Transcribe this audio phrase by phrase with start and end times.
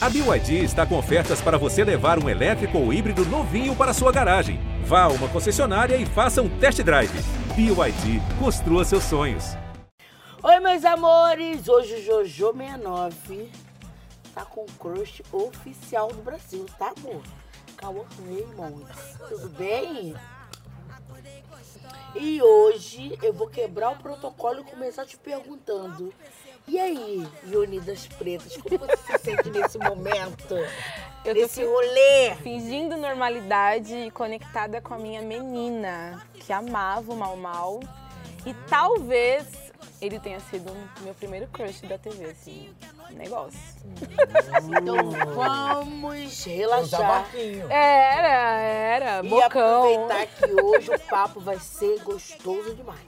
[0.00, 4.12] A BYD está com ofertas para você levar um elétrico ou híbrido novinho para sua
[4.12, 4.60] garagem.
[4.84, 7.10] Vá a uma concessionária e faça um test drive.
[7.56, 9.56] BYD, construa seus sonhos.
[10.40, 11.68] Oi, meus amores!
[11.68, 13.50] Hoje o Jojo 69
[14.32, 17.22] tá com o crush oficial do Brasil, tá, amor?
[17.76, 18.86] Cauã Raymond.
[19.28, 20.14] Tudo bem?
[22.14, 26.14] E hoje eu vou quebrar o protocolo e começar te perguntando.
[26.68, 30.54] E aí, Leonidas Pretas, como você se sente nesse momento?
[31.24, 32.34] Eu tô nesse rolê?
[32.42, 37.80] fingindo normalidade e conectada com a minha menina, que amava o Mal Mal.
[38.46, 39.46] E talvez
[40.00, 42.72] ele tenha sido um meu primeiro crush da TV, assim,
[43.12, 43.58] negócio.
[44.80, 47.00] Então vamos relaxar.
[47.00, 47.66] barquinho.
[47.70, 49.84] Era, era, E bocão.
[49.94, 53.00] aproveitar que hoje o papo vai ser gostoso demais.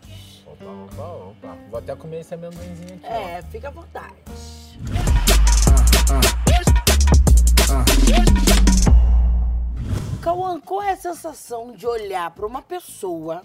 [1.70, 3.06] Vou até comer esse amendoinzinho aqui.
[3.06, 3.12] ó.
[3.12, 4.14] É, fica à vontade.
[10.20, 13.42] Cauã, qual é a sensação de olhar para uma pessoa,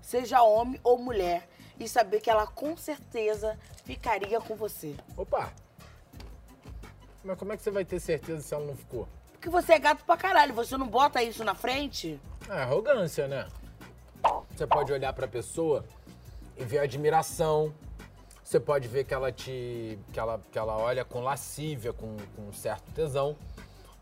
[0.00, 4.94] seja homem ou mulher, e saber que ela com certeza ficaria com você?
[5.16, 5.52] Opa!
[7.24, 9.08] Mas como é que você vai ter certeza se ela não ficou?
[9.32, 12.20] Porque você é gato pra caralho, você não bota isso na frente?
[12.48, 13.46] É arrogância, né?
[14.54, 15.84] Você pode olhar pra pessoa
[16.56, 17.72] ver admiração.
[18.44, 19.98] Você pode ver que ela te.
[20.12, 23.36] que ela, que ela olha com lascívia, com, com um certo tesão.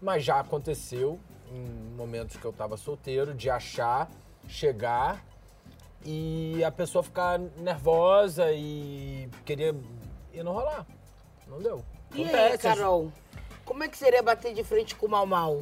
[0.00, 1.20] Mas já aconteceu
[1.52, 1.64] em
[1.96, 4.08] momentos que eu tava solteiro de achar,
[4.48, 5.22] chegar
[6.04, 9.74] e a pessoa ficar nervosa e querer.
[10.32, 10.86] e não rolar.
[11.46, 11.84] Não deu.
[12.14, 12.56] E aí.
[12.58, 13.12] Carol?
[13.64, 15.60] Como é que seria bater de frente com o Mal Mal?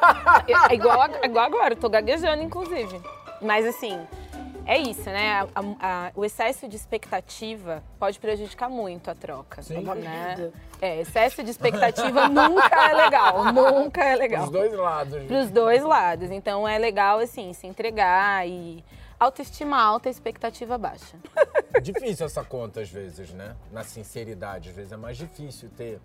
[0.70, 3.00] É igual, a- igual agora, eu tô gaguejando, inclusive.
[3.40, 3.98] Mas assim,
[4.68, 5.40] é isso, né?
[5.54, 9.62] A- a- o excesso de expectativa pode prejudicar muito a troca.
[9.62, 9.80] Sim.
[9.82, 10.52] Né?
[10.80, 13.52] É, excesso de expectativa nunca é legal.
[13.52, 14.44] Nunca é legal.
[14.44, 15.24] Os dois lados.
[15.24, 16.30] Pros dois lados.
[16.30, 18.84] Então é legal, assim, se entregar e.
[19.18, 21.16] Autoestima alta, expectativa baixa.
[21.82, 23.56] Difícil essa conta às vezes, né?
[23.72, 26.00] Na sinceridade, às vezes é mais difícil ter.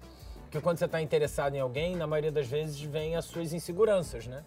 [0.45, 4.25] Porque quando você tá interessado em alguém, na maioria das vezes vem as suas inseguranças,
[4.25, 4.43] né?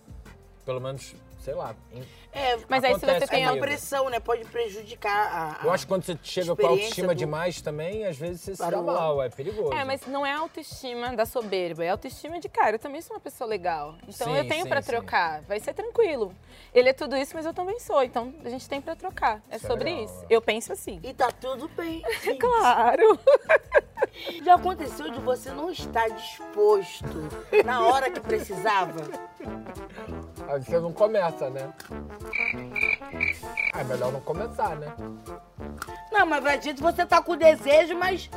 [0.67, 1.75] Pelo menos, sei lá.
[1.93, 4.21] em- É, Mas aí se você tem é a pressão, né?
[4.21, 5.63] Pode prejudicar a.
[5.63, 8.43] a- Eu acho que quando você chega com a autoestima do- demais também, às vezes
[8.43, 9.73] você se Para dá mal, é perigoso.
[9.73, 12.75] É, mas não é autoestima da soberba, é autoestima de cara.
[12.75, 13.95] Eu também sou uma pessoa legal.
[14.07, 14.91] Então Sim, eu tenho sim, pra sim.
[14.91, 15.41] trocar.
[15.43, 16.35] Vai ser tranquilo.
[16.75, 18.03] Ele é tudo isso, mas eu também sou.
[18.03, 19.41] Então a gente tem pra trocar.
[19.49, 20.23] É Isso é sobre legal, isso.
[20.25, 20.27] é.
[20.29, 21.01] Eu penso assim.
[21.03, 22.03] E tá tudo bem.
[22.23, 22.39] gente.
[22.39, 23.19] Claro.
[24.45, 27.07] Já aconteceu de você não estar disposto
[27.65, 28.97] na hora que precisava?
[30.49, 31.73] Aí você não começa, né?
[33.73, 34.95] Ah, é melhor não começar, né?
[36.13, 38.31] Não, mas às vezes você tá com desejo, mas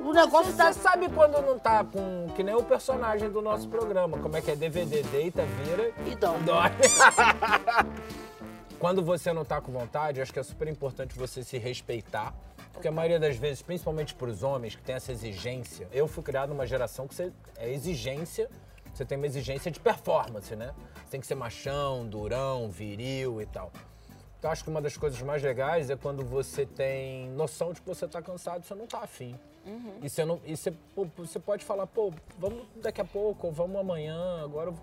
[0.00, 0.72] o negócio Você tá.
[0.72, 2.28] sabe quando não tá com.
[2.36, 4.18] Que nem o personagem do nosso programa.
[4.18, 4.56] Como é que é?
[4.56, 6.70] DVD, deita, vira Então, Dói.
[8.78, 12.34] Quando você não tá com vontade, acho que é super importante você se respeitar.
[12.72, 16.22] Porque a maioria das vezes, principalmente para os homens que tem essa exigência, eu fui
[16.22, 18.50] criado numa geração que você, é exigência,
[18.96, 20.72] você tem uma exigência de performance, né?
[21.04, 23.70] Você tem que ser machão, durão, viril e tal.
[24.38, 27.86] Então acho que uma das coisas mais legais é quando você tem noção de que
[27.88, 29.38] você tá cansado e você não tá afim.
[30.00, 33.52] E, você, não, e você, pô, você pode falar, pô, vamos daqui a pouco, ou
[33.52, 34.76] vamos amanhã, agora, eu-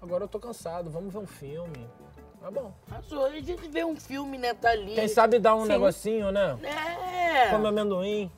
[0.00, 1.88] agora eu tô cansado, vamos ver um filme.
[2.40, 2.72] Tá bom.
[2.90, 4.54] A gente vê um filme, né?
[4.54, 4.94] Tá ali.
[4.94, 5.68] Quem sabe dar um Sim.
[5.68, 6.56] negocinho, né?
[6.62, 7.50] É.
[7.50, 8.30] Come amendoim.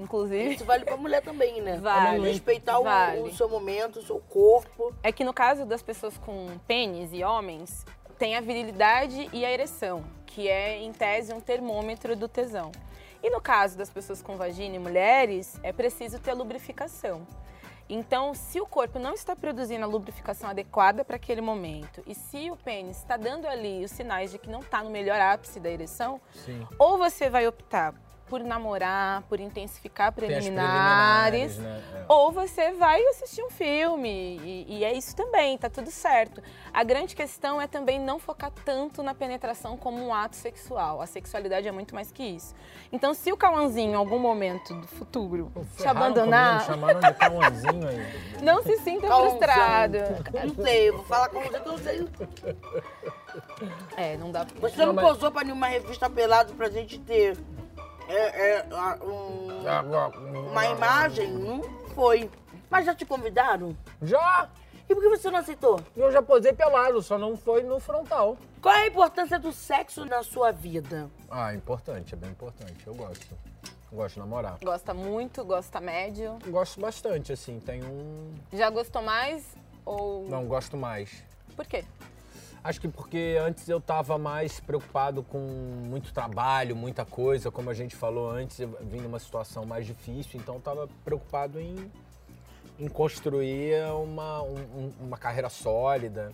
[0.00, 0.54] Inclusive.
[0.54, 1.76] Isso vale pra mulher também, né?
[1.82, 2.20] Vale.
[2.30, 3.20] Respeitar o- Vale.
[3.22, 4.94] o, seu momento, o seu corpo.
[5.02, 7.84] É que no caso das pessoas com pênis e homens,
[8.18, 12.72] tem a virilidade e a ereção, que é, em tese, um termômetro do tesão.
[13.22, 17.26] E no caso das pessoas com vagina e mulheres, é preciso ter a lubrificação.
[17.90, 22.50] Então, se o corpo não está produzindo a lubrificação adequada para aquele momento, e se
[22.50, 25.70] o pênis está dando ali os sinais de que não está no melhor ápice da
[25.70, 26.66] ereção, Sim.
[26.78, 27.94] ou você vai optar
[28.28, 31.82] por namorar, por intensificar preliminares, preliminares, né?
[31.94, 32.04] É.
[32.08, 36.42] ou você vai assistir um filme, e, e é isso também, tá tudo certo.
[36.72, 41.00] A grande questão é também não focar tanto na penetração como um ato sexual.
[41.00, 42.54] A sexualidade é muito mais que isso.
[42.92, 47.88] Então, se o Cauãzinho, em algum momento do futuro, te Ferraram abandonar, comigo, de cauãzinho
[47.88, 48.06] aí.
[48.42, 49.98] não se sinta frustrado.
[50.44, 52.08] Não sei, eu vou falar com você que eu não sei.
[53.96, 54.46] É, não dá.
[54.60, 57.36] Você não, Não, mas- posou pra nenhuma revista pelado pra gente ter
[58.08, 58.66] é, é,
[59.04, 61.30] um- uma imagem?
[61.32, 61.62] Não
[61.94, 62.30] foi.
[62.70, 63.76] Mas já te convidaram?
[64.02, 64.48] Já!
[64.88, 65.80] E por que você não aceitou?
[65.96, 68.38] Eu já posei pelado, só não foi no frontal.
[68.62, 71.10] Qual é a importância do sexo na sua vida?
[71.30, 73.36] Ah, importante, é bem importante, eu gosto.
[73.92, 74.58] Gosto de namorar.
[74.62, 76.38] Gosta muito, gosta médio.
[76.46, 77.58] Gosto bastante, assim.
[77.60, 78.34] Tem um.
[78.52, 79.44] Já gostou mais
[79.84, 80.26] ou.
[80.28, 81.22] Não, gosto mais.
[81.56, 81.84] Por quê?
[82.62, 87.74] Acho que porque antes eu tava mais preocupado com muito trabalho, muita coisa, como a
[87.74, 91.90] gente falou antes, eu vim numa situação mais difícil, então eu tava preocupado em,
[92.78, 93.74] em construir
[94.04, 96.32] uma, um- uma carreira sólida.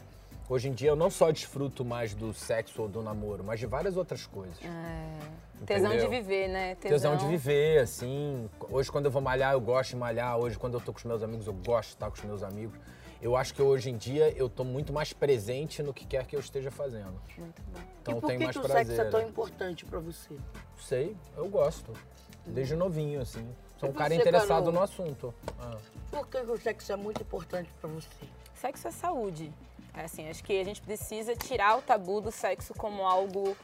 [0.49, 3.67] Hoje em dia eu não só desfruto mais do sexo ou do namoro, mas de
[3.67, 4.59] várias outras coisas.
[5.67, 6.75] Tesão de viver, né?
[6.75, 8.51] Tesão de viver, assim.
[8.71, 10.37] Hoje, quando eu vou malhar, eu gosto de malhar.
[10.37, 12.43] Hoje, quando eu tô com os meus amigos, eu gosto de estar com os meus
[12.43, 12.79] amigos.
[13.21, 16.37] Eu acho que hoje em dia eu tô muito mais presente no que quer que
[16.37, 17.21] eu esteja fazendo.
[17.39, 17.81] Muito bom.
[18.03, 20.37] Então e eu por tenho que, mais que o sexo é tão importante pra você?
[20.77, 21.93] Sei, eu gosto.
[22.47, 23.49] Desde novinho, assim.
[23.79, 24.73] Sou um cara interessado Carol?
[24.73, 25.35] no assunto.
[25.59, 25.79] Ah.
[26.11, 28.09] Por que, o sexo é muito importante pra você?
[28.55, 29.53] Sexo é saúde.
[29.95, 33.57] É assim, acho que a gente precisa tirar o tabu do sexo como algo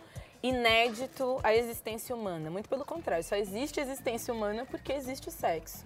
[0.43, 2.51] inédito à existência humana.
[2.51, 5.85] Muito pelo contrário, só existe existência humana porque existe o sexo.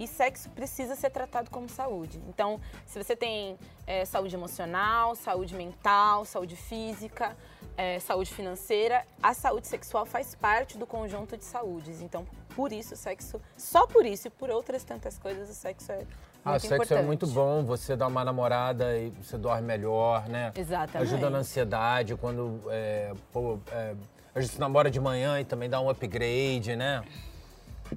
[0.00, 2.22] E sexo precisa ser tratado como saúde.
[2.26, 7.36] Então, se você tem é, saúde emocional, saúde mental, saúde física,
[7.76, 12.00] é, saúde financeira, a saúde sexual faz parte do conjunto de saúdes.
[12.00, 12.26] Então,
[12.56, 15.96] por isso, o sexo, só por isso e por outras tantas coisas, o sexo é
[15.96, 16.08] muito
[16.46, 16.98] Ah, sexo importante.
[16.98, 17.62] é muito bom.
[17.66, 20.50] Você dá uma namorada e você dorme melhor, né?
[20.56, 21.12] Exatamente.
[21.12, 22.16] Ajuda na ansiedade.
[22.16, 23.94] Quando é, pô, é,
[24.34, 27.04] a gente namora de manhã e também dá um upgrade, né?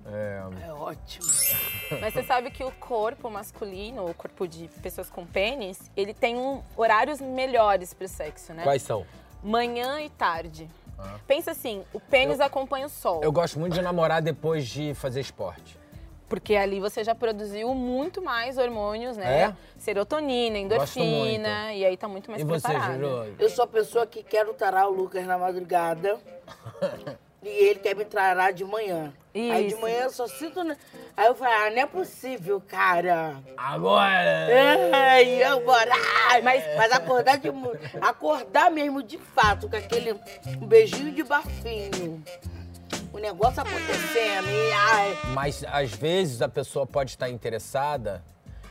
[0.06, 1.28] É ótimo.
[2.02, 6.38] Mas você sabe que o corpo masculino, o corpo de pessoas com pênis, ele tem
[6.38, 8.64] um, horários melhores pro sexo, né?
[8.64, 9.06] Quais são?
[9.44, 10.70] Manhã e tarde.
[11.28, 13.22] Pensa assim, o pênis acompanha o sol.
[13.24, 15.78] Eu gosto muito de namorar depois de fazer esporte.
[16.30, 19.42] Porque ali você já produziu muito mais hormônios, né?
[19.42, 19.56] É?
[19.78, 23.00] Serotonina, endorfina, e aí tá muito mais e você, preparado.
[23.00, 23.36] Júlio?
[23.38, 26.20] Eu sou a pessoa que quero tarar o Lucas na madrugada.
[27.44, 29.14] e ele quer me tarar de manhã.
[29.36, 29.82] Aí de Isso.
[29.82, 30.64] manhã eu só sinto.
[30.64, 30.78] né?
[31.18, 33.36] Aí eu falo, ah, não é possível, cara.
[33.58, 34.48] Agora!
[34.94, 35.92] Ai, eu bora.
[36.30, 37.50] Ai, Mas, mas acordar de
[38.00, 40.14] acordar mesmo de fato, com aquele
[40.62, 42.24] um beijinho de bafinho.
[43.12, 44.48] O negócio acontecendo.
[44.50, 48.24] E, ai, Mas às vezes a pessoa pode estar interessada.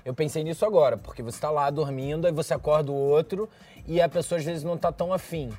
[0.04, 3.48] Eu pensei nisso agora, porque você está lá dormindo, aí você acorda o outro
[3.86, 5.52] e a pessoa às vezes não tá tão afim.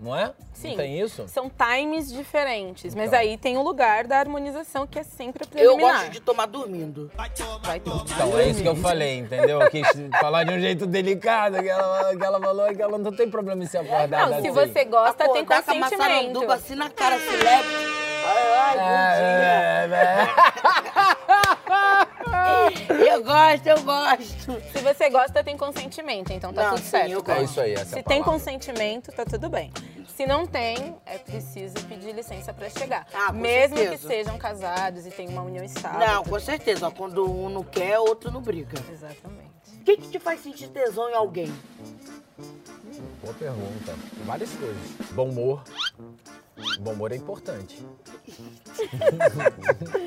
[0.00, 0.26] Não é?
[0.26, 0.32] Uhum.
[0.54, 0.68] Sim.
[0.70, 1.26] Não tem isso?
[1.28, 3.18] São times diferentes, mas Então.
[3.18, 5.92] aí tem o lugar da harmonização que é sempre a eu preliminar.
[6.00, 7.10] gosto de tomar dormindo.
[7.14, 7.90] Vai ter.
[8.14, 9.60] Então, é isso que eu falei, entendeu?
[9.60, 9.86] Eu quis
[10.20, 13.62] falar de um jeito delicado, que ela, que ela falou que ela não tem problema
[13.62, 14.28] em se acordar.
[14.30, 14.50] Não, se assim.
[14.50, 15.98] você gosta, tem Acordar com a consentimento.
[15.98, 17.96] maçaranduba assim na cara, se leve.
[18.28, 21.26] Ai, ai, É, é, bom dia.
[23.16, 24.62] Eu gosto, eu gosto.
[24.72, 27.10] Se você gosta, tem consentimento, então tá Não, tudo sim, certo.
[27.12, 29.72] eu é isso aí, essa é Se a tem consentimento, tá tudo bem.
[30.16, 33.06] Se não tem, é preciso pedir licença pra chegar.
[33.12, 33.98] Ah, com Mesmo certeza.
[34.02, 36.06] que sejam casados e tenham uma união estável.
[36.06, 36.86] Não, com certeza.
[36.88, 38.78] ó, Quando um não quer, outro não briga.
[38.90, 39.50] Exatamente.
[39.80, 41.52] O que, que te faz sentir tesão em alguém?
[43.22, 43.94] Boa pergunta.
[44.24, 44.76] Várias coisas.
[45.12, 45.62] Bom humor.
[46.80, 47.84] Bom humor é importante.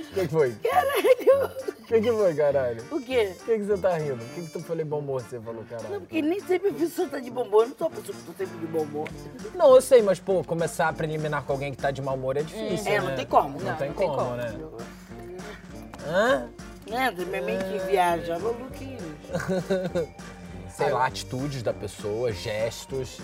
[0.09, 0.53] O que, que foi?
[0.55, 1.68] Caralho!
[1.89, 2.83] O que, que foi, caralho?
[2.91, 3.33] O quê?
[3.41, 4.23] O que, que você tá rindo?
[4.23, 5.99] O que, que tu falei bom humor você falou, Não, caralho?
[6.01, 7.63] porque nem sempre a pessoa tá de bom humor.
[7.63, 9.09] Eu não sou a pessoa que tá sempre de bom humor.
[9.55, 12.37] Não, eu sei, mas, pô, começar a preliminar com alguém que tá de mau humor
[12.37, 13.09] é difícil, É, né?
[13.09, 13.57] não tem como.
[13.59, 14.55] Não, Não, tem, não como, né?
[16.07, 16.47] Hã?
[16.87, 17.11] Né?
[17.27, 18.35] Minha mente viaja.
[18.35, 19.01] Alô, Luquinhos.
[20.69, 23.19] sei lá, atitudes da pessoa, gestos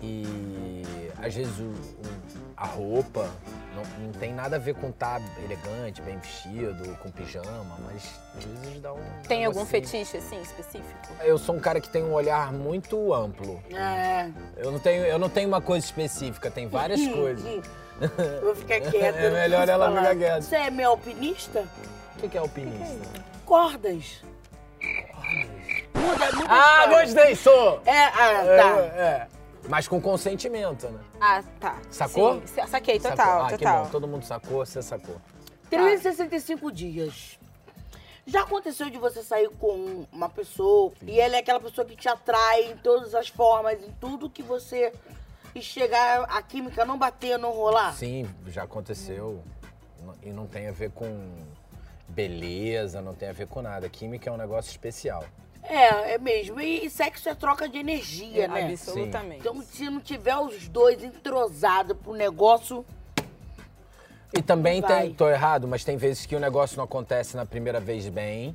[0.00, 0.82] e
[1.20, 3.28] às vezes o- o- a roupa
[3.74, 8.02] não, não tem nada a ver com estar elegante, bem vestido, com pijama, mas
[8.38, 9.00] às vezes dá um.
[9.26, 9.70] Tem um algum assim.
[9.70, 11.12] fetiche, assim, específico?
[11.20, 13.62] Eu sou um cara que tem um olhar muito amplo.
[13.72, 14.30] É.
[14.56, 17.62] Eu não tenho, eu não tenho uma coisa específica, tem várias coisas.
[18.42, 19.18] Vou ficar quieta.
[19.24, 20.00] É melhor ela falar.
[20.00, 20.42] ficar quieta.
[20.42, 21.64] Você é meu alpinista?
[22.16, 23.08] O que que é alpinista?
[23.44, 24.22] Cordas.
[25.94, 27.80] Muda, muda a Ah, gostei, sou!
[27.86, 28.78] É, ah, É, tá.
[28.80, 29.26] é.
[29.68, 31.00] Mas com consentimento, né?
[31.20, 31.78] Ah, tá.
[31.90, 32.34] Sacou?
[32.40, 33.42] Sim, sa- saquei, total, Sacou?
[33.42, 33.84] Ah, que total.
[33.84, 35.16] bom, todo mundo sacou, você sacou.
[35.70, 37.38] 365 dias.
[38.26, 42.08] Já aconteceu de você sair com uma pessoa e ela é aquela pessoa que te
[42.08, 44.92] atrai em todas as formas, em tudo que você.
[45.54, 47.92] E chegar a química não bater, não rolar?
[47.94, 49.42] Sim, já aconteceu.
[50.22, 51.32] E não tem a ver com
[52.08, 53.88] beleza, não tem a ver com nada.
[53.88, 55.24] Química é um negócio especial.
[55.68, 56.60] É, é mesmo.
[56.60, 58.66] E, e sexo é troca de energia, né?
[58.70, 59.40] Absolutamente.
[59.40, 62.84] Então, se não tiver os dois entrosados pro negócio.
[64.36, 67.78] E também tem, tô errado, mas tem vezes que o negócio não acontece na primeira
[67.80, 68.54] vez bem.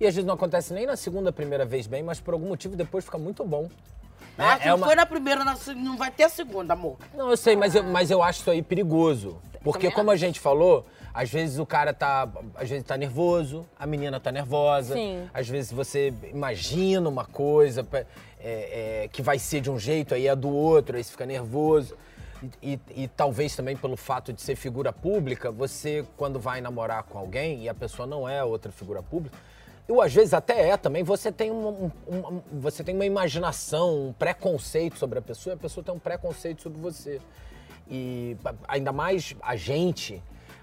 [0.00, 2.74] E às vezes não acontece nem na segunda, primeira vez bem, mas por algum motivo
[2.74, 3.64] depois fica muito bom.
[4.38, 4.44] Né?
[4.46, 5.44] Ah, se É não uma- foi na primeira,
[5.76, 6.96] não vai ter a segunda, amor.
[7.14, 9.36] Não, eu sei, mas eu, mas eu acho isso aí perigoso.
[9.62, 10.20] Porque Também como a acho.
[10.20, 14.94] gente falou, às vezes o cara tá, às vezes tá nervoso, a menina tá nervosa.
[14.94, 15.28] Sim.
[15.34, 18.04] Às vezes você imagina uma coisa é,
[19.04, 21.96] é, que vai ser de um jeito, aí é do outro, aí você fica nervoso.
[22.62, 27.02] E, e- e talvez também pelo fato de ser figura pública, você, quando vai namorar
[27.02, 29.36] com alguém e a pessoa não é outra figura pública,
[29.86, 31.50] ou às vezes até é também, você tem,
[32.52, 36.62] você tem uma imaginação, um preconceito sobre a pessoa, e a pessoa tem um preconceito
[36.62, 37.20] sobre você.
[37.90, 38.36] E
[38.68, 40.22] ainda mais a gente,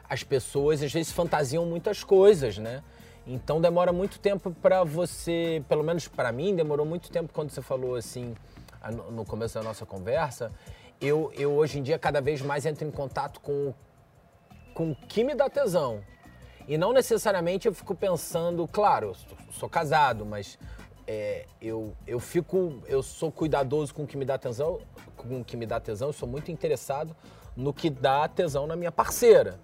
[0.09, 2.83] as pessoas às vezes fantasiam muitas coisas, né?
[3.25, 7.61] Então demora muito tempo pra você, pelo menos pra mim, demorou muito tempo quando você
[7.61, 8.33] falou assim,
[9.11, 10.51] no começo da nossa conversa.
[10.99, 13.73] Eu, eu hoje em dia cada vez mais entro em contato com,
[14.73, 16.01] com o que me dá tesão.
[16.67, 20.57] E não necessariamente eu fico pensando, claro, sou, sou casado, mas
[21.05, 24.79] é, eu, eu fico, eu sou cuidadoso com o que me dá tesão,
[25.15, 27.15] com o que me dá tesão, eu sou muito interessado
[27.55, 29.59] no que dá tesão na minha parceira.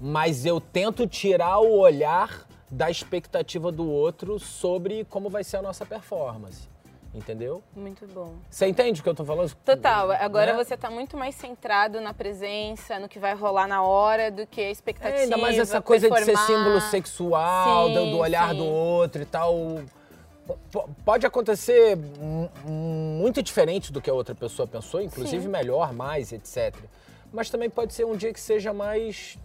[0.00, 5.62] Mas eu tento tirar o olhar da expectativa do outro sobre como vai ser a
[5.62, 6.68] nossa performance.
[7.14, 7.62] Entendeu?
[7.76, 8.34] Muito bom.
[8.50, 9.54] Você entende o que eu tô falando?
[9.64, 10.10] Total.
[10.10, 10.64] Agora Né?
[10.64, 14.60] você tá muito mais centrado na presença, no que vai rolar na hora, do que
[14.60, 15.18] a expectativa.
[15.20, 18.56] É, ainda mais essa coisa de ser símbolo sexual, do, Sim, do olhar sim.
[18.56, 19.54] do outro e tal.
[20.72, 25.48] P- Pode acontecer mu- muito diferente do que a outra pessoa pensou, inclusive Sim.
[25.48, 26.74] melhor, mais, etc.
[27.32, 29.38] Mas também pode ser um dia que seja mais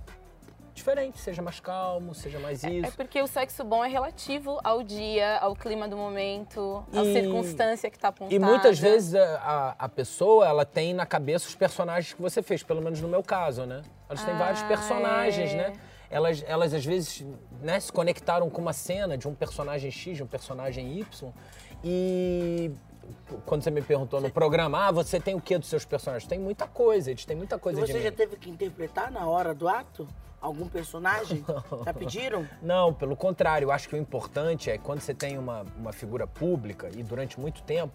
[0.79, 2.95] diferente, seja mais calmo, seja mais É isso.
[2.95, 7.89] porque o sexo bom é relativo ao dia, ao clima do momento, à E- circunstância
[7.91, 8.33] que tá apontada.
[8.33, 12.41] E muitas vezes a, a- a pessoa, ela tem na cabeça os personagens que você
[12.41, 13.83] fez, pelo menos no meu caso, né?
[14.09, 15.55] Elas têm vários Ah, personagens, é.
[15.55, 15.73] né?
[16.09, 17.23] Elas, elas às vezes
[17.61, 21.31] né, se conectaram com uma cena de um personagem X, de um personagem Y.
[21.83, 22.71] E
[23.45, 26.27] quando você me perguntou no programa, ah, você tem o que dos seus personagens?
[26.27, 28.03] Tem muita coisa, eles têm muita E coisa de você mim.
[28.03, 30.07] já teve que interpretar na hora do ato?
[30.41, 31.43] Algum personagem?
[31.83, 32.47] Já pediram?
[32.61, 36.25] Não, pelo contrário, eu acho que o importante é quando você tem uma, uma figura
[36.25, 37.91] pública e durante muito tempo,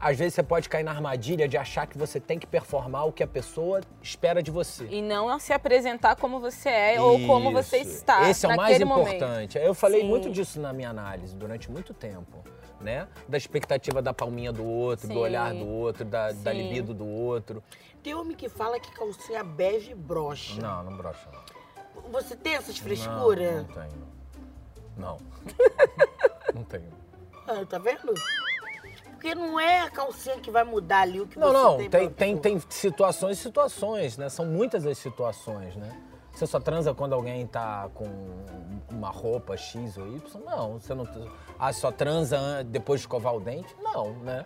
[0.00, 3.12] às vezes você pode cair na armadilha de achar que você tem que performar o
[3.12, 4.86] que a pessoa espera de você.
[4.86, 7.90] E não se apresentar como você é ou como você Isso.
[7.96, 8.30] está.
[8.30, 9.16] Esse é o mais naquele momento.
[9.16, 9.58] importante.
[9.58, 10.08] Eu falei Sim.
[10.08, 12.42] muito disso na minha análise durante muito tempo.
[12.84, 13.08] Né?
[13.26, 15.18] Da expectativa da palminha do outro, do Sim.
[15.20, 17.64] olhar do outro, da, da libido do outro.
[18.02, 20.60] Tem homem que fala que calcinha bege brocha.
[20.60, 21.26] Não, não brocha.
[21.32, 22.10] Não.
[22.12, 23.66] Você tem essas Não, frescuras?
[23.66, 24.14] não tenho.
[24.98, 25.18] Não.
[26.54, 26.92] não tenho.
[27.48, 28.12] Ah, tá vendo?
[29.12, 31.88] Porque não é a calcinha que vai mudar ali o que Não, você não, tem.
[31.88, 32.42] tem, pra tem, pessoa.
[32.42, 34.28] tem situações e situações, né?
[34.28, 35.90] São muitas as situações, né?
[36.34, 38.04] Você só transa quando alguém tá com
[38.90, 40.40] uma roupa X ou Y?
[40.44, 41.06] Não, você não.
[41.58, 43.74] Ah, só transa an- depois de escovar o dente?
[43.80, 44.44] Não, né?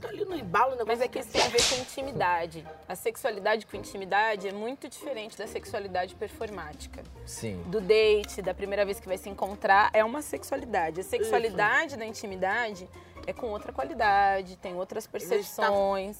[0.00, 0.86] Tá ali no embalo, o negócio.
[0.88, 2.66] Mas é que isso tem a ver com intimidade.
[2.88, 7.02] A sexualidade com intimidade é muito diferente da sexualidade performática.
[7.24, 7.62] Sim.
[7.66, 11.00] Do date, da primeira vez que vai se encontrar, é uma sexualidade.
[11.00, 12.88] A sexualidade da intimidade
[13.26, 16.16] é com outra qualidade, tem outras tá- percepções.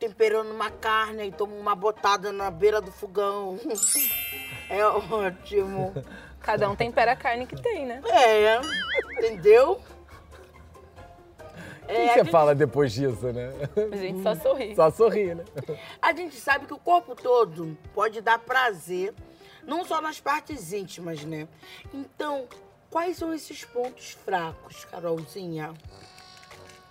[0.00, 3.60] Temperando uma carne e toma uma botada na beira do fogão.
[4.72, 5.92] É ótimo.
[6.40, 8.00] Cada um tempera a carne que tem, né?
[8.06, 8.60] É,
[9.18, 9.80] entendeu?
[11.82, 13.52] O que É, você a, gente, fala depois disso, né?
[13.92, 14.76] A gente só sorri.
[14.76, 15.44] Só sorrir, né?
[16.00, 19.12] a gente sabe que o corpo todo pode dar prazer,
[19.66, 21.48] não só nas partes íntimas, né?
[21.92, 22.46] Então,
[22.88, 25.74] quais são esses pontos fracos, Carolzinha?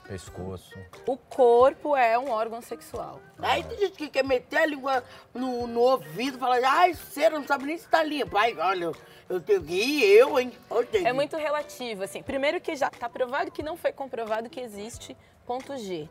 [0.10, 0.76] Pescoço.
[1.06, 3.22] O corpo é um órgão sexual.
[3.38, 5.04] Aí tem gente que quer meter a língua
[5.36, 8.36] no, no ouvido e falar, ai, cera, não sabe nem se tá limpo.
[8.36, 8.92] Ai, olha,
[9.30, 10.52] eu tenho que ir, eu, hein?
[10.72, 11.08] Eu tenho.
[11.08, 12.24] É muito relativo, assim.
[12.24, 16.10] Primeiro que já está provado que não foi comprovado que existe ponto G.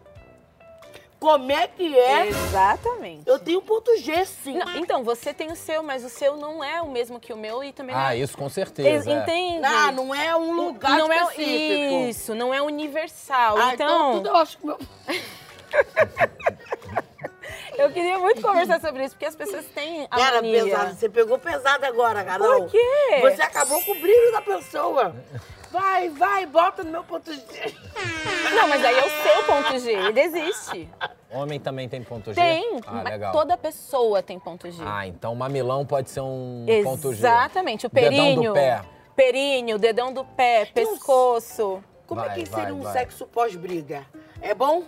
[1.18, 2.28] Como é que é?
[2.28, 3.28] Exatamente.
[3.28, 4.56] Eu tenho ponto G, sim.
[4.56, 7.36] Não, então, você tem o seu, mas o seu não é o mesmo que o
[7.36, 8.20] meu e também não Ah, é...
[8.20, 9.10] isso com certeza.
[9.10, 9.14] é.
[9.14, 9.64] Entende?
[9.66, 11.50] Ah, não é um lugar não é específico.
[12.08, 13.56] Isso, não é universal.
[13.58, 14.78] Ah, então, tudo eu acho que meu...
[17.76, 20.64] eu queria muito conversar sobre isso, porque as pessoas têm a Era mania.
[20.64, 20.94] pesado.
[20.94, 22.62] Você pegou pesado agora, Carol.
[22.62, 23.20] Por quê?
[23.22, 25.14] Você acabou com o brilho da pessoa.
[25.70, 27.40] Vai, vai, bota no meu ponto G.
[28.54, 30.88] Não, mas aí é o seu ponto G, ele existe.
[31.30, 32.40] Homem também tem ponto G?
[32.40, 33.32] Tem, Ah, mas legal.
[33.32, 34.82] toda pessoa tem ponto G.
[34.84, 37.18] Ah, então mamilão pode ser um ponto G.
[37.18, 38.52] Exatamente, o Dedão períneo.
[38.52, 38.80] do pé.
[39.14, 41.84] Períneo, dedão do pé, pescoço.
[42.08, 42.92] Como é Vai, que seria vai, um vai.
[42.94, 44.06] sexo pós-briga?
[44.40, 44.82] É bom?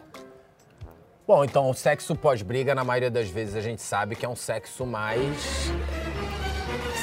[1.27, 4.35] Bom, então o sexo pós-briga, na maioria das vezes, a gente sabe que é um
[4.35, 5.71] sexo mais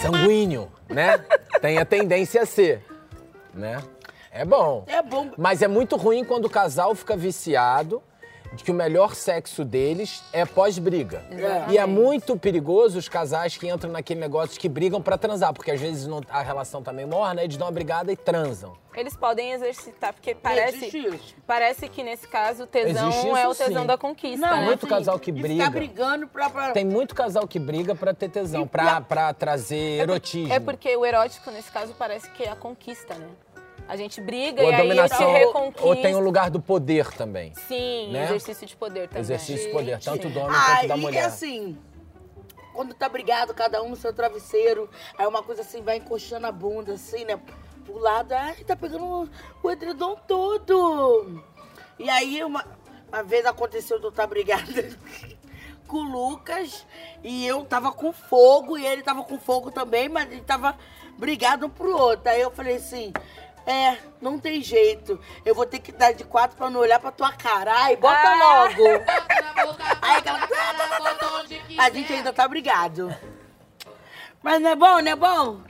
[0.01, 1.19] sanguíneo, né?
[1.61, 2.83] Tem a tendência a ser,
[3.53, 3.77] né?
[4.31, 4.83] É bom.
[4.87, 5.29] É bom.
[5.37, 8.01] Mas é muito ruim quando o casal fica viciado
[8.57, 11.23] de que o melhor sexo deles é pós-briga.
[11.31, 11.71] Exatamente.
[11.73, 15.53] E é muito perigoso os casais que entram naquele negócio de que brigam pra transar,
[15.53, 18.75] porque às vezes não- a relação tá meio morna, eles dão uma brigada e transam.
[18.95, 21.35] Eles podem exercitar, porque parece, isso.
[21.45, 23.87] parece que nesse caso o tesão Existe é isso, o tesão sim.
[23.87, 24.65] da conquista, Não, né?
[24.65, 25.65] muito assim, casal que briga.
[25.65, 26.49] Ficar brigando pra.
[26.49, 26.71] pra...
[26.71, 30.51] Tem muito casal que briga pra ter tesão, pra, pra trazer erotismo.
[30.51, 33.27] É porque o erótico, nesse caso, parece que é a conquista, né?
[33.87, 35.87] A gente briga Ou e a aí eu te dominação, reconquisto.
[35.87, 37.53] ou tem o lugar do poder também.
[37.67, 38.25] Sim, né?
[38.25, 39.21] exercício de poder também.
[39.21, 41.25] Exercício de poder, tanto do homem Ah, quanto da e mulher.
[41.25, 41.77] assim,
[42.73, 46.51] quando tá brigado, cada um no seu travesseiro, aí uma coisa assim, vai encoxando a
[46.51, 47.39] bunda, assim, né?
[47.85, 49.29] Pro lado, ai, tá pegando
[49.63, 51.41] o edredom todo.
[51.97, 52.65] E aí, uma,
[53.07, 54.65] uma vez aconteceu de eu estar brigada
[55.87, 56.85] com o Lucas,
[57.23, 60.77] e eu tava com fogo, e ele tava com fogo também, mas ele tava
[61.17, 62.29] brigado um pro outro.
[62.29, 63.13] Aí eu falei assim...
[63.67, 65.19] É, não tem jeito.
[65.45, 67.73] Eu vou ter que dar de quatro pra não olhar pra tua cara.
[67.75, 68.35] Ai, bota Ah.
[68.35, 68.83] logo.
[70.01, 70.39] Aí aquela.
[71.77, 73.13] A gente ainda tá brigado.
[74.41, 75.61] Mas não é bom, não é bom?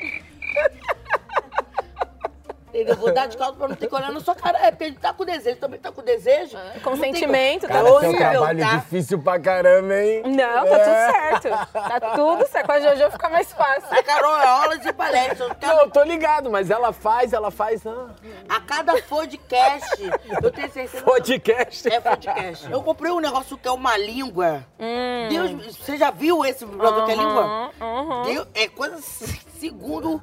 [2.85, 4.57] Eu vou dar de caldo pra não ter que olhar na sua cara.
[4.59, 6.57] É, porque ele tá com desejo, também tá com desejo.
[6.83, 8.75] Consentimento, Não tá tem- Cara, seu horrível, trabalho tá?
[8.77, 10.23] difícil pra caramba, hein?
[10.25, 10.83] Não, tá É.
[10.83, 11.69] tudo certo.
[11.73, 12.65] Tá tudo certo.
[12.67, 13.87] Com a Jojo fica mais fácil.
[13.97, 15.47] A Carol é aula de palestra.
[15.47, 17.85] Não, Cada, eu tô ligado, mas ela faz, ela faz.
[17.85, 18.07] Ah,
[18.49, 20.03] a cada podcast,
[20.41, 21.03] eu tenho certeza.
[21.03, 21.91] podcast.
[21.93, 22.71] É podcast.
[22.71, 24.65] Eu comprei um negócio que é uma língua.
[24.79, 25.27] Hum.
[25.29, 27.71] Deus, você já viu esse negócio que é língua?
[27.81, 28.23] uhum.
[28.23, 30.21] Deus, é coisa se- segundo.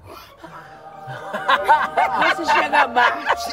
[2.37, 3.51] Você chega a Marte.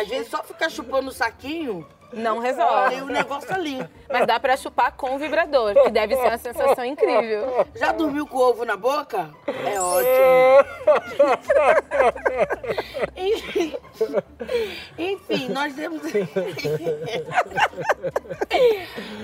[0.00, 3.02] Às vezes só ficar chupando o saquinho, Não tem resolve.
[3.02, 3.84] um negócio ali.
[4.08, 7.66] Mas dá pra chupar com vibrador, que deve ser uma sensação incrível.
[7.74, 9.30] Já dormiu com o ovo na boca?
[9.48, 10.10] É ótimo.
[13.16, 13.76] Enfim,
[14.98, 16.02] enfim, nós temos.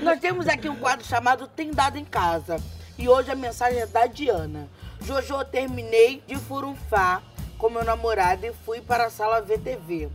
[0.03, 2.57] nós temos aqui um quadro chamado Tem Dado em Casa.
[2.99, 4.69] E hoje a mensagem é da Diana.
[5.00, 7.23] Jojo, terminei de furunfar
[7.59, 10.11] com meu namorado e fui para a sala VTV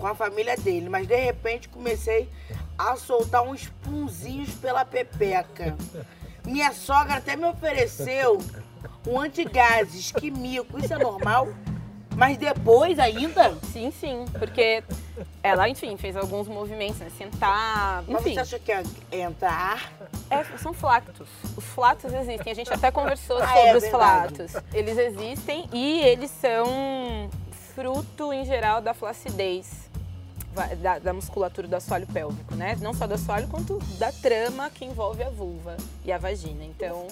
[0.00, 2.28] com a família dele, mas de repente comecei
[2.76, 5.76] a soltar uns punzinhos pela pepeca.
[6.44, 8.38] Minha sogra até me ofereceu
[9.06, 11.48] um antigases químico, isso é normal?
[12.20, 13.56] Mas depois ainda?
[13.72, 14.26] Sim, sim.
[14.38, 14.84] Porque
[15.42, 17.10] ela, enfim, fez alguns movimentos, né?
[17.16, 18.34] Sentar, Mas enfim.
[18.34, 18.82] você acha que é
[19.22, 19.90] entrar?
[20.28, 21.26] É, são flatos.
[21.56, 22.52] Os flatos existem.
[22.52, 24.34] A gente até conversou Ah, sobre é os verdade.
[24.36, 24.62] flatos.
[24.74, 27.30] Eles existem e eles são
[27.74, 29.88] fruto, em geral, da flacidez.
[30.82, 32.76] Da, da musculatura do assoalho pélvico, né?
[32.82, 36.64] Não só do assoalho, quanto da trama que envolve a vulva e a vagina.
[36.64, 37.06] Então,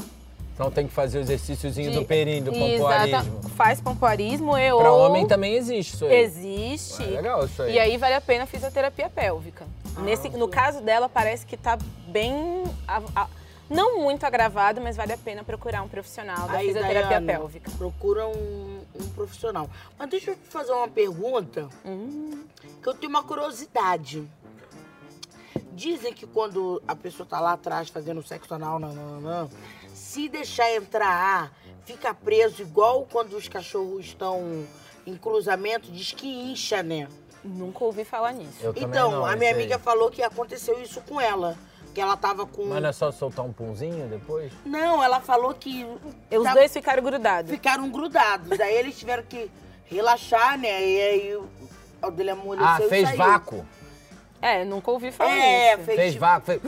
[0.58, 3.48] Então tem que fazer o exercíciozinho de- do períneo, do Exata- pompoarismo.
[3.50, 5.06] Faz pompoarismo e Pra ou...
[5.06, 6.12] homem também existe isso aí.
[6.16, 7.00] Existe.
[7.04, 7.74] É legal isso aí.
[7.74, 9.64] E aí vale a pena a fisioterapia pélvica.
[9.98, 12.64] Nesse, no caso dela, parece que tá bem.
[12.88, 13.28] a- a-
[13.70, 17.70] não muito agravado, mas vale a pena procurar um profissional da Aí, fisioterapia Dayana, pélvica.
[17.78, 19.70] Procura um, um profissional.
[19.96, 22.42] Mas deixa eu te fazer uma pergunta Hum.
[22.82, 24.26] que eu tenho uma curiosidade.
[25.72, 29.50] Dizem que quando a pessoa tá lá atrás fazendo sexo anal, não, não, não,
[29.98, 31.52] se deixar entrar ar,
[31.84, 34.64] fica preso igual quando os cachorros estão
[35.06, 37.08] em cruzamento, diz que incha, né?
[37.44, 38.58] Nunca ouvi falar nisso.
[38.62, 39.56] Eu Então, não, a isso minha aí.
[39.56, 41.56] amiga falou que aconteceu isso com ela.
[41.94, 42.66] Que ela tava com.
[42.66, 44.52] Mas não é só soltar um punzinho depois?
[44.64, 45.84] Não, ela falou que.
[46.30, 47.50] Os tá- dois ficaram grudados.
[47.50, 48.60] ficaram grudados.
[48.60, 49.50] Aí eles tiveram que
[49.86, 50.68] relaxar, né?
[50.86, 51.48] E aí o
[52.00, 53.16] o dele amoleceu Ah, e fez saiu.
[53.18, 53.66] vácuo.
[54.40, 55.84] É, nunca ouvi falar É, nisso.
[55.86, 56.60] fez, Fez tipo, vácuo, fez...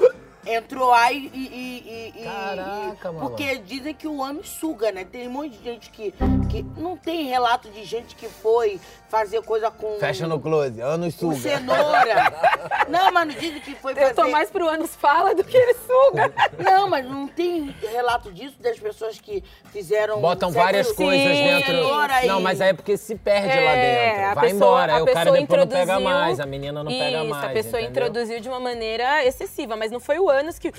[0.46, 1.38] Entrou aí e.
[1.38, 3.20] e, e- Caraca, e- mano.
[3.28, 5.04] Porque dizem que o ânus suga, né?
[5.04, 6.14] Tem um monte de gente que,
[6.50, 6.62] que.
[6.78, 9.98] Não tem relato de gente que foi fazer coisa com.
[10.00, 11.36] Fecha no close, anos com suga.
[11.56, 12.32] cenoura.
[12.88, 14.10] não, mas não dizem que foi fazer.
[14.10, 16.32] Eu tô mais pro ânus fala do que ele suga.
[16.70, 20.20] Não, mas não tem relato disso das pessoas que fizeram.
[20.20, 21.66] Botam várias com coisas Sim, dentro.
[21.72, 24.24] cenoura e- Não, mas aí é porque se perde lá É, dentro.
[24.30, 26.90] a Vai pessoa- embora, aí o cara pessoa depois não pega mais, a menina não
[26.92, 27.44] pega Isso, mais.
[27.44, 28.06] a pessoa entendeu?
[28.06, 30.72] introduziu de uma maneira excessiva, mas não foi o ânus que.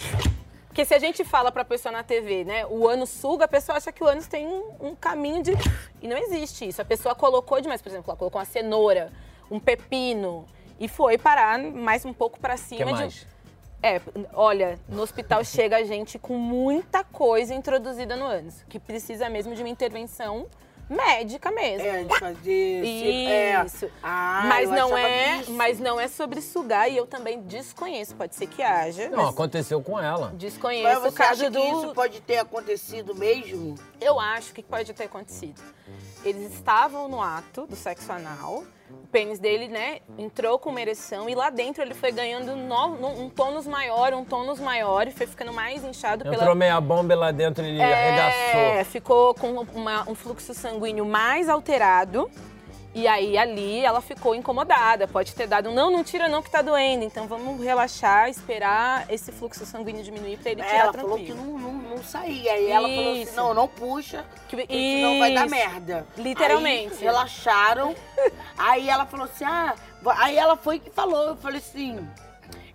[0.67, 3.77] Porque se a gente fala pra pessoa na TV, né, o ânus suga, a pessoa
[3.77, 5.51] acha que o ânus tem um, um caminho de.
[6.01, 6.81] E não existe isso.
[6.81, 9.11] A pessoa colocou demais, por exemplo, ela colocou uma cenoura,
[9.49, 10.45] um pepino,
[10.79, 12.91] e foi parar mais um pouco pra O que cima de.
[13.01, 13.27] mais?
[13.83, 13.99] É,
[14.33, 19.61] olha, no hospital chega gente com muita coisa introduzida no ânus, que precisa mesmo de
[19.61, 20.45] uma intervenção
[20.91, 21.87] médica mesmo.
[21.87, 22.85] É, de fazer.
[22.85, 23.65] é.
[23.65, 23.89] Isso.
[24.03, 25.51] Ah, mas não é, disso.
[25.53, 29.09] mas não é sobre sugar e eu também desconheço, pode ser que haja.
[29.09, 30.27] Não, mas aconteceu com ela.
[30.29, 33.75] Mas desconheço o você caso acha do que isso pode ter acontecido mesmo?
[33.99, 35.61] Eu acho que pode ter acontecido.
[36.23, 38.63] Eles estavam no ato do sexo anal.
[39.03, 43.21] O pênis dele, né, entrou com uma ereção e lá dentro ele foi ganhando no-
[43.21, 47.13] um tônus maior, um tônus maior e foi ficando mais inchado pela Entrou meia bomba
[47.15, 48.85] lá dentro ele é, arregaçou.
[48.85, 52.29] ficou com uma- um fluxo sanguíneo mais alterado.
[52.93, 55.07] E aí ali ela ficou incomodada.
[55.07, 57.03] Pode ter dado, não, não tira não que tá doendo.
[57.05, 61.57] Então vamos relaxar, esperar esse fluxo sanguíneo diminuir pra ele tirar Ela falou que tranquilo.
[61.57, 62.51] não, não, não saía.
[62.51, 66.05] Aí ela falou assim: não, não puxa, Que- senão vai dar merda.
[66.17, 66.93] Literalmente.
[66.95, 67.95] Aí relaxaram.
[68.57, 69.73] aí ela falou assim: ah,
[70.17, 71.29] aí ela foi que falou.
[71.29, 72.05] Eu falei assim.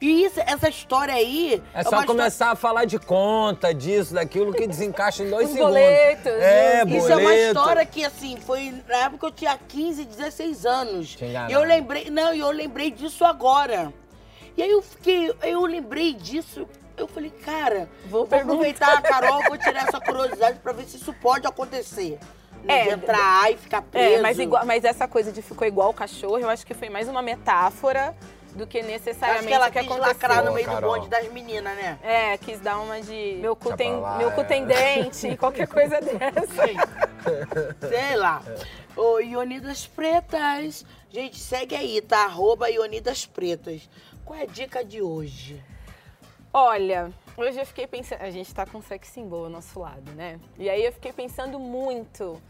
[0.01, 1.63] E isso, essa história aí.
[1.73, 5.47] É só uma história- começar a falar de conta, disso, daquilo, que desencaixa em dois
[5.49, 5.73] Os segundos.
[5.75, 6.97] boletos, É, boleto.
[6.99, 11.17] Isso é uma história que, assim, foi na época que eu tinha 15, 16 anos.
[11.49, 13.93] E eu lembrei, não, e eu lembrei disso agora.
[14.57, 19.43] E aí eu fiquei, eu lembrei disso, eu falei, cara, Vou vou, aproveitar a Carol,
[19.49, 22.19] vou tirar essa curiosidade pra ver se isso pode acontecer.
[22.69, 24.15] É, de entrar e ficar preso.
[24.17, 26.89] É, mas, igual- mas essa coisa de ficou igual o cachorro, eu acho que foi
[26.89, 28.13] mais uma metáfora
[28.57, 30.09] do que Acho necessariamente que ela o que quis aconteceu.
[30.13, 30.81] lacrar no meio Carol.
[30.95, 31.99] do bonde das meninas, né?
[32.03, 34.45] É, quis dar uma de meu cu Deixa tem, lá, meu cu é.
[34.45, 36.63] tem dente, qualquer coisa dessa.
[37.89, 38.43] Sei lá.
[38.97, 40.85] Ô, Ionidas Pretas.
[41.11, 42.25] Gente, segue aí, tá?
[42.25, 43.89] Arroba Ionidas Pretas.
[44.25, 45.63] Qual é a dica de hoje?
[46.53, 48.23] Olha, hoje eu fiquei pensando.
[48.23, 50.41] A gente tá com sex symbol ao nosso lado, né?
[50.59, 52.41] E aí eu fiquei pensando muito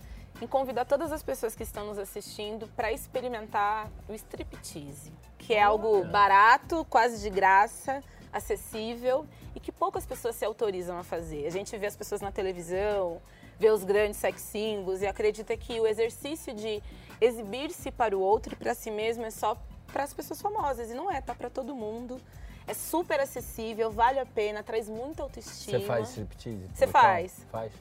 [0.41, 5.63] em convidar todas as pessoas que estão nos assistindo para experimentar o striptease, que é
[5.63, 11.47] algo barato, quase de graça, acessível e que poucas pessoas se autorizam a fazer.
[11.47, 13.21] A gente vê as pessoas na televisão,
[13.59, 16.83] vê os grandes sex symbols e acredita que o exercício de
[17.21, 19.57] exibir-se para o outro e para si mesmo é só
[19.91, 22.21] para as pessoas famosas e não é, tá para todo mundo.
[22.67, 25.79] É super acessível, vale a pena, traz muita autoestima.
[25.79, 26.69] Você faz striptease?
[26.75, 27.47] Você faz.
[27.51, 27.73] Faz.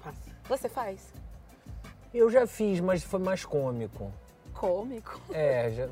[0.47, 1.01] Você faz?
[2.15, 4.09] Eu já fiz, mas foi mais cômico.
[4.53, 5.19] Cômico.
[5.33, 5.89] É, já.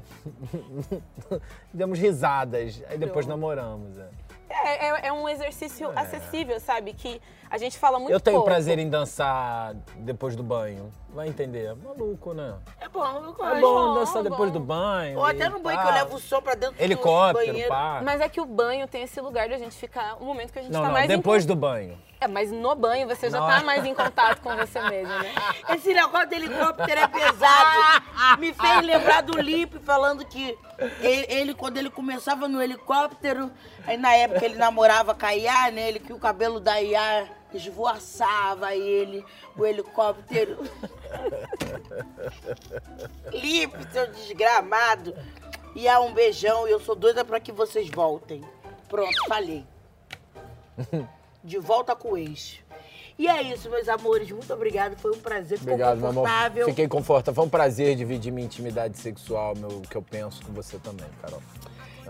[1.73, 3.39] Demos risadas, aí depois Pronto.
[3.39, 3.97] namoramos.
[3.97, 4.07] é.
[4.49, 6.93] É, é, é um exercício acessível, sabe?
[6.93, 7.19] Que
[7.53, 8.49] a gente fala muito Eu tenho pouco.
[8.49, 10.91] prazer em dançar depois do banho.
[11.13, 11.75] Vai entender.
[11.75, 12.55] Maluco, né?
[12.81, 13.45] É bom, eu gosto.
[13.55, 14.29] É bom bom, dançar bom.
[14.31, 15.19] depois do banho.
[15.19, 15.83] Ou até no banho pá.
[15.83, 17.69] que eu levo o som pra dentro Helicóptero, do banheiro.
[17.69, 18.01] pá.
[18.03, 20.17] Mas é que o banho tem esse lugar de a gente ficar.
[20.19, 21.05] O momento que a gente Não, tá não, mais.
[21.05, 21.95] em depois con- do banho.
[22.19, 23.63] É, mas no banho você já Não tá é?
[23.63, 25.31] mais em contato com você mesmo, né?
[25.75, 28.39] Esse negócio de helicóptero é pesado.
[28.39, 30.57] Me fez lembrar do Lipe falando que
[31.01, 33.51] ele, ele, quando ele começava no helicóptero,
[33.85, 35.89] aí na época ele namorava com a Iá, né?
[35.89, 39.25] Ele, que o cabelo da Iá esvoaçava ele,
[39.57, 40.57] o helicóptero.
[43.31, 45.13] Lipe, seu desgramado.
[45.75, 48.43] Iá, um beijão e eu sou doida pra que vocês voltem.
[48.87, 49.65] Pronto, falei.
[51.43, 52.59] De volta com o ex.
[53.17, 54.31] E é isso, meus amores.
[54.31, 54.95] Muito obrigada.
[54.95, 55.59] Foi um prazer.
[55.59, 56.23] Ficou Obrigado, meu amor.
[56.23, 56.65] confortável.
[56.65, 57.35] Fiquei confortável.
[57.35, 61.07] Foi um prazer dividir minha intimidade sexual, meu, o que eu penso com você também,
[61.21, 61.41] Carol.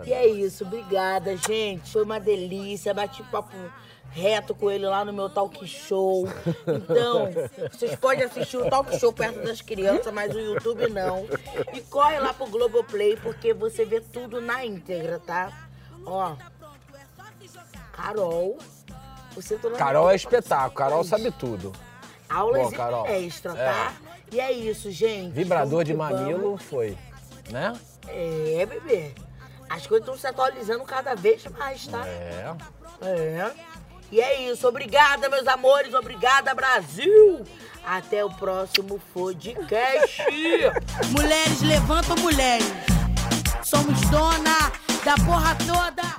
[0.06, 1.92] E é isso, obrigada, gente.
[1.92, 2.94] Foi uma delícia.
[2.94, 3.56] Bati papo
[4.14, 6.28] reto com ele lá no meu talk show.
[6.68, 7.30] Então,
[7.72, 11.26] vocês podem assistir o talk show perto das crianças, mas o YouTube não.
[11.74, 15.52] E corre lá pro Globoplay, porque você vê tudo na íntegra, tá?
[16.06, 16.36] Ó.
[17.92, 18.58] Carol.
[19.36, 20.76] Você tá Carol é espetáculo.
[20.76, 21.72] Carol sabe tudo.
[22.30, 23.08] Aulas Boa, Carol.
[23.08, 23.94] extra, tá?
[24.32, 25.34] E é isso, gente.
[25.34, 26.98] Vibrador de mamilo foi,
[27.52, 27.74] né?
[28.08, 29.14] É, bebê.
[29.74, 32.06] As coisas estão se atualizando cada vez mais, tá?
[32.06, 32.56] É.
[33.02, 33.52] É.
[34.12, 34.68] E é isso.
[34.68, 35.96] Obrigada, meus amores.
[35.96, 37.44] Obrigada, Brasil.
[37.84, 40.22] Até o próximo podcast.
[41.10, 42.72] mulheres levantam mulheres.
[43.64, 44.72] Somos dona
[45.04, 46.14] da porra toda.